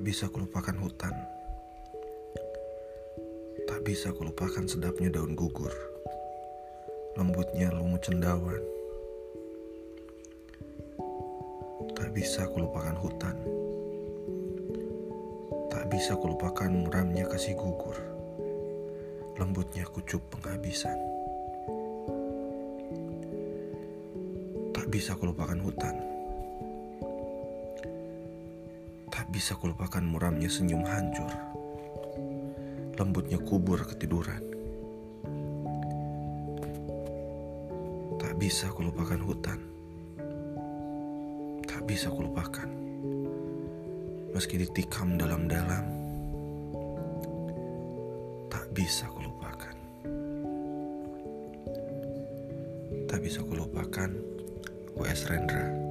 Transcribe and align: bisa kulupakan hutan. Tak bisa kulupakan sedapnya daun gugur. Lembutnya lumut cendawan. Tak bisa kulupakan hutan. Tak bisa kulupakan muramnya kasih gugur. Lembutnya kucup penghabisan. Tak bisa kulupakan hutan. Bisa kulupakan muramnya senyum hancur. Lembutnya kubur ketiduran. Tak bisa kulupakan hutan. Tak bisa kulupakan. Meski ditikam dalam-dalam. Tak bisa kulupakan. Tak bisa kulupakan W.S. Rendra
bisa 0.00 0.32
kulupakan 0.32 0.80
hutan. 0.80 1.12
Tak 3.68 3.84
bisa 3.84 4.16
kulupakan 4.16 4.64
sedapnya 4.64 5.12
daun 5.12 5.36
gugur. 5.36 5.70
Lembutnya 7.20 7.68
lumut 7.68 8.00
cendawan. 8.00 8.58
Tak 11.92 12.10
bisa 12.16 12.48
kulupakan 12.48 12.96
hutan. 12.96 13.36
Tak 15.68 15.84
bisa 15.92 16.16
kulupakan 16.16 16.70
muramnya 16.72 17.28
kasih 17.28 17.54
gugur. 17.54 17.98
Lembutnya 19.36 19.84
kucup 19.84 20.22
penghabisan. 20.32 20.96
Tak 24.72 24.86
bisa 24.88 25.12
kulupakan 25.18 25.60
hutan. 25.60 26.13
Bisa 29.34 29.58
kulupakan 29.58 30.06
muramnya 30.06 30.46
senyum 30.46 30.86
hancur. 30.86 31.26
Lembutnya 32.94 33.42
kubur 33.42 33.82
ketiduran. 33.82 34.38
Tak 38.14 38.38
bisa 38.38 38.70
kulupakan 38.70 39.18
hutan. 39.26 39.58
Tak 41.66 41.82
bisa 41.82 42.14
kulupakan. 42.14 42.70
Meski 44.30 44.54
ditikam 44.62 45.18
dalam-dalam. 45.18 45.82
Tak 48.46 48.70
bisa 48.70 49.10
kulupakan. 49.10 49.74
Tak 53.10 53.18
bisa 53.18 53.42
kulupakan 53.42 54.14
W.S. 54.94 55.26
Rendra 55.26 55.83